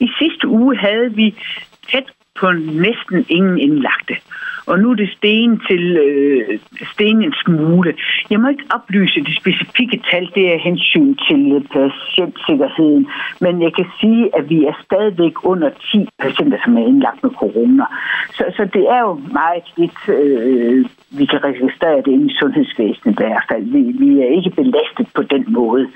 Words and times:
I 0.00 0.08
sidste 0.18 0.48
uge 0.48 0.76
havde 0.76 1.14
vi 1.14 1.34
tæt 1.90 2.04
på 2.40 2.52
næsten 2.52 3.24
ingen 3.28 3.58
indlagte 3.58 4.16
og 4.66 4.78
nu 4.78 4.90
er 4.90 4.94
det 4.94 5.10
sten 5.16 5.60
til 5.68 5.96
øh, 5.96 6.58
sten 6.92 7.22
en 7.22 7.34
smule. 7.44 7.94
Jeg 8.30 8.40
må 8.40 8.48
ikke 8.48 8.64
oplyse 8.74 9.20
de 9.20 9.34
specifikke 9.36 10.00
tal, 10.10 10.30
det 10.34 10.54
er 10.54 10.58
hensyn 10.58 11.14
til 11.28 11.68
patientsikkerheden, 11.72 13.06
men 13.40 13.62
jeg 13.62 13.72
kan 13.74 13.86
sige, 14.00 14.36
at 14.38 14.50
vi 14.50 14.64
er 14.64 14.76
stadigvæk 14.84 15.44
under 15.44 15.70
10 15.92 16.08
patienter, 16.18 16.58
som 16.64 16.76
er 16.76 16.86
indlagt 16.86 17.22
med 17.22 17.30
corona. 17.30 17.84
Så, 18.36 18.44
så 18.56 18.62
det 18.72 18.84
er 18.96 19.00
jo 19.00 19.14
meget 19.32 19.66
lidt, 19.76 20.00
øh, 20.08 20.84
vi 21.18 21.24
kan 21.24 21.44
registrere 21.44 21.96
det 21.96 22.12
inde 22.16 22.26
i 22.32 22.36
sundhedsvæsenet 22.40 23.12
i 23.12 23.22
hvert 23.22 23.44
fald. 23.50 23.64
Vi, 23.64 23.80
vi 24.04 24.10
er 24.20 24.30
ikke 24.36 24.50
belastet 24.50 25.06
på 25.14 25.22
den 25.22 25.44
måde. 25.48 25.88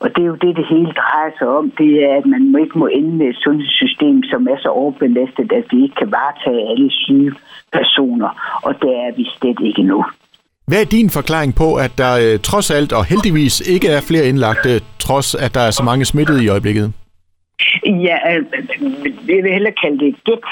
Og 0.00 0.08
det 0.14 0.22
er 0.22 0.26
jo 0.26 0.38
det, 0.44 0.56
det 0.56 0.66
hele 0.74 0.92
drejer 1.00 1.30
sig 1.38 1.48
om. 1.58 1.70
Det 1.78 1.90
er, 2.04 2.14
at 2.20 2.26
man 2.26 2.42
ikke 2.62 2.78
må 2.78 2.86
ende 2.86 3.12
med 3.20 3.26
et 3.26 3.36
sundhedssystem, 3.44 4.22
som 4.22 4.48
er 4.52 4.58
så 4.62 4.68
overbelastet, 4.68 5.52
at 5.52 5.64
vi 5.70 5.82
ikke 5.82 5.94
kan 5.94 6.12
varetage 6.12 6.70
alle 6.70 6.90
syge 6.90 7.32
personer. 7.72 8.60
Og 8.62 8.72
der 8.82 8.94
er 9.06 9.10
vi 9.16 9.24
slet 9.38 9.58
ikke 9.68 9.82
nu. 9.82 10.04
Hvad 10.66 10.80
er 10.80 10.84
din 10.84 11.10
forklaring 11.10 11.54
på, 11.54 11.74
at 11.74 11.92
der 11.98 12.12
øh, 12.24 12.40
trods 12.40 12.70
alt 12.70 12.92
og 12.92 13.04
heldigvis 13.04 13.60
ikke 13.60 13.88
er 13.88 14.00
flere 14.00 14.28
indlagte, 14.28 14.70
trods 14.98 15.34
at 15.34 15.54
der 15.54 15.60
er 15.60 15.70
så 15.70 15.82
mange 15.82 16.04
smittede 16.04 16.44
i 16.44 16.48
øjeblikket? 16.48 16.92
Ja, 17.86 18.16
øh, 18.30 18.44
jeg 19.28 19.42
vil 19.44 19.52
hellere 19.52 19.74
kalde 19.82 19.98
det 19.98 20.08
et 20.08 20.24
gæt. 20.24 20.44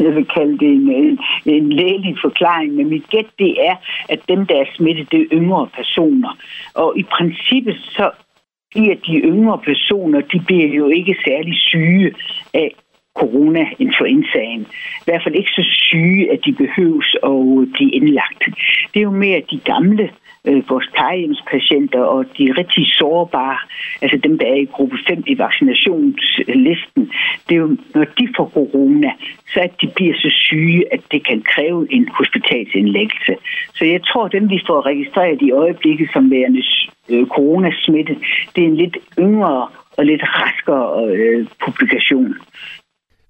Jeg 0.00 0.14
vil 0.14 0.26
kalde 0.36 0.58
det 0.58 0.68
en, 0.68 0.90
en, 0.90 1.18
en 1.44 1.72
lægelig 1.72 2.16
forklaring, 2.22 2.74
men 2.74 2.88
mit 2.88 3.10
gæt 3.10 3.26
det 3.38 3.66
er, 3.68 3.76
at 4.08 4.20
dem, 4.28 4.46
der 4.46 4.54
er 4.54 4.64
smittet, 4.76 5.10
det 5.12 5.20
er 5.20 5.26
yngre 5.32 5.66
personer. 5.74 6.38
Og 6.74 6.98
i 6.98 7.02
princippet 7.02 7.76
så 7.96 8.10
bliver 8.74 8.94
de 8.94 9.14
yngre 9.32 9.58
personer, 9.58 10.20
de 10.20 10.40
bliver 10.46 10.68
jo 10.68 10.88
ikke 10.88 11.16
særlig 11.26 11.54
syge 11.54 12.14
af 12.54 12.74
corona-influenzaen. 13.14 14.62
I 15.00 15.04
hvert 15.04 15.22
fald 15.22 15.34
ikke 15.34 15.50
så 15.50 15.64
syge, 15.88 16.32
at 16.32 16.40
de 16.46 16.52
behøves 16.52 17.16
at 17.30 17.72
blive 17.74 17.90
indlagt. 17.90 18.42
Det 18.90 18.98
er 19.00 19.08
jo 19.10 19.10
mere 19.10 19.42
de 19.50 19.58
gamle, 19.58 20.10
øh, 20.48 20.70
vores 20.70 20.88
plejehjemspatienter 20.94 22.02
og 22.14 22.24
de 22.38 22.44
rigtig 22.60 22.84
sårbare, 22.98 23.58
altså 24.02 24.18
dem, 24.26 24.38
der 24.38 24.46
er 24.46 24.54
i 24.54 24.72
gruppe 24.76 24.98
5 25.08 25.24
i 25.26 25.38
vaccinationslisten, 25.38 27.12
det 27.48 27.54
er 27.54 27.58
jo, 27.58 27.76
når 27.94 28.04
de 28.18 28.28
får 28.36 28.50
corona, 28.54 29.10
så 29.52 29.60
at 29.60 29.74
de 29.80 29.86
bliver 29.96 30.14
så 30.14 30.30
syge, 30.44 30.84
at 30.94 31.00
det 31.12 31.26
kan 31.26 31.42
kræve 31.54 31.86
en 31.90 32.08
hospitalsindlæggelse. 32.18 33.34
Så 33.74 33.84
jeg 33.84 34.00
tror, 34.08 34.24
at 34.24 34.32
dem, 34.32 34.50
vi 34.50 34.60
får 34.66 34.86
registreret 34.86 35.42
i 35.42 35.50
øjeblikket 35.52 36.08
som 36.12 36.30
værende 36.30 36.62
øh, 37.08 37.26
coronasmittet, 37.26 38.18
det 38.56 38.64
er 38.64 38.68
en 38.68 38.76
lidt 38.76 38.96
yngre 39.18 39.68
og 39.96 40.04
lidt 40.04 40.22
raskere 40.24 41.14
øh, 41.14 41.46
publikation. 41.64 42.34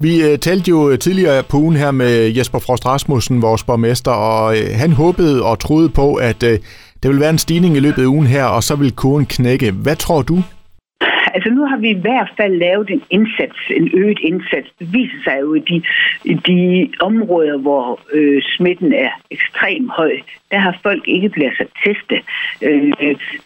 Vi 0.00 0.12
øh, 0.26 0.38
talte 0.38 0.68
jo 0.68 0.90
øh, 0.90 0.98
tidligere 0.98 1.42
på 1.50 1.56
ugen 1.56 1.76
her 1.76 1.90
med 1.90 2.36
Jesper 2.36 2.58
Frost 2.58 2.86
Rasmussen, 2.86 3.42
vores 3.42 3.64
borgmester, 3.64 4.10
og 4.10 4.58
øh, 4.58 4.66
han 4.82 4.92
håbede 4.92 5.44
og 5.44 5.58
troede 5.58 5.88
på, 5.88 6.14
at 6.14 6.42
øh, 6.42 6.58
der 7.02 7.08
vil 7.08 7.20
være 7.20 7.30
en 7.30 7.38
stigning 7.38 7.76
i 7.76 7.80
løbet 7.80 8.02
af 8.02 8.06
ugen 8.06 8.26
her, 8.26 8.44
og 8.44 8.62
så 8.62 8.76
vil 8.76 8.92
kurven 8.92 9.26
knække. 9.26 9.72
Hvad 9.72 9.96
tror 9.96 10.22
du? 10.22 10.36
Altså 11.34 11.50
nu 11.50 11.66
har 11.66 11.76
vi 11.76 11.90
i 11.90 12.00
hvert 12.00 12.30
fald 12.36 12.56
lavet 12.56 12.90
en 12.90 13.02
indsats, 13.10 13.58
en 13.70 13.90
øget 13.94 14.18
indsats. 14.22 14.68
Det 14.78 14.92
viser 14.92 15.18
sig 15.24 15.38
jo 15.40 15.54
i 15.54 15.60
de, 15.60 15.82
i 16.24 16.34
de 16.34 16.90
områder, 17.00 17.56
hvor 17.58 18.00
øh, 18.12 18.42
smitten 18.42 18.92
er 18.92 19.10
ekstremt 19.30 19.90
høj, 19.90 20.12
der 20.50 20.58
har 20.58 20.78
folk 20.82 21.08
ikke 21.08 21.28
blevet 21.28 21.56
sig 21.56 21.66
teste. 21.84 22.16
Øh, 22.62 22.92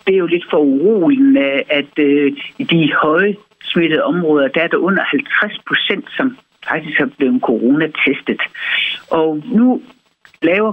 det 0.06 0.14
er 0.14 0.18
jo 0.18 0.26
lidt 0.26 0.46
for 0.50 0.58
uroligende, 0.58 1.62
at 1.68 1.98
øh, 1.98 2.32
i 2.58 2.64
de 2.64 2.92
høje 3.02 3.36
smittede 3.64 4.04
områder, 4.04 4.48
der 4.48 4.62
er 4.62 4.68
der 4.68 4.76
under 4.76 5.02
50 5.04 5.58
procent, 5.68 6.04
som 6.16 6.36
faktisk 6.68 6.98
har 6.98 7.10
blevet 7.18 7.40
coronatestet. 7.42 8.40
Og 9.10 9.42
nu 9.44 9.82
laver 10.42 10.72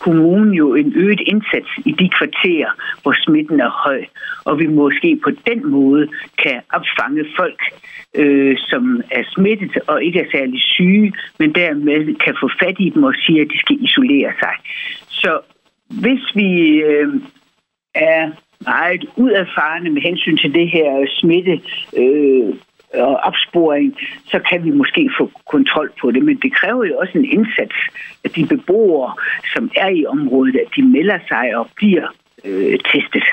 kommunen 0.00 0.52
jo 0.54 0.74
en 0.74 0.92
øget 0.96 1.20
indsats 1.26 1.70
i 1.84 1.92
de 1.92 2.08
kvarterer, 2.18 2.70
hvor 3.02 3.14
smitten 3.24 3.60
er 3.60 3.70
høj, 3.70 4.04
og 4.44 4.58
vi 4.58 4.66
måske 4.66 5.20
på 5.24 5.30
den 5.48 5.70
måde 5.70 6.08
kan 6.42 6.60
opfange 6.72 7.24
folk, 7.36 7.60
øh, 8.14 8.56
som 8.58 9.02
er 9.10 9.24
smittet 9.34 9.78
og 9.86 10.04
ikke 10.04 10.20
er 10.20 10.30
særlig 10.32 10.60
syge, 10.62 11.12
men 11.38 11.54
dermed 11.54 12.14
kan 12.14 12.34
få 12.40 12.48
fat 12.62 12.76
i 12.78 12.90
dem 12.90 13.02
og 13.02 13.14
sige, 13.26 13.40
at 13.40 13.48
de 13.52 13.58
skal 13.58 13.76
isolere 13.80 14.32
sig. 14.42 14.54
Så 15.08 15.40
hvis 16.02 16.24
vi 16.34 16.50
øh, 16.90 17.14
er 17.94 18.30
meget 18.64 19.04
uderfarne 19.16 19.90
med 19.90 20.02
hensyn 20.02 20.36
til 20.36 20.54
det 20.54 20.68
her 20.68 21.06
smitte 21.08 21.60
øh, 21.96 22.54
Øh, 22.94 23.02
og 23.02 23.16
opsporing, 23.16 23.96
så 24.30 24.38
kan 24.50 24.64
vi 24.64 24.70
måske 24.70 25.10
få 25.18 25.30
kontrol 25.46 25.92
på 26.00 26.10
det. 26.10 26.22
Men 26.22 26.36
det 26.42 26.54
kræver 26.54 26.84
jo 26.84 26.96
også 26.98 27.18
en 27.18 27.24
indsats, 27.24 27.76
at 28.24 28.36
de 28.36 28.46
beboere, 28.46 29.12
som 29.54 29.70
er 29.76 29.88
i 29.88 30.06
området, 30.06 30.56
at 30.56 30.76
de 30.76 30.82
melder 30.82 31.18
sig 31.28 31.56
og 31.56 31.68
bliver 31.76 32.06
øh, 32.44 32.78
testet. 32.92 33.24